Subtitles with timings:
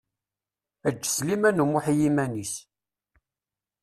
[0.89, 2.53] Eǧǧ Sliman U Muḥ i yiman-is.